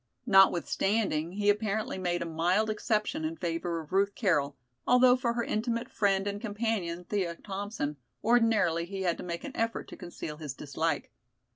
Notwithstanding, 0.25 1.33
he 1.33 1.47
apparently 1.51 1.99
made 1.99 2.23
a 2.23 2.25
mild 2.25 2.71
exception 2.71 3.23
in 3.23 3.35
favor 3.37 3.79
of 3.79 3.91
Ruth 3.93 4.15
Carroll, 4.15 4.57
although 4.87 5.15
for 5.15 5.33
her 5.33 5.43
intimate 5.43 5.91
friend 5.91 6.25
and 6.25 6.41
companion, 6.41 7.03
Thea 7.03 7.35
Thompson, 7.35 7.97
ordinarily 8.23 8.85
he 8.85 9.03
had 9.03 9.17
to 9.19 9.23
make 9.23 9.43
an 9.43 9.55
effort 9.55 9.87
to 9.89 9.95
conceal 9.97 10.37
his 10.37 10.55
dislike. 10.55 11.11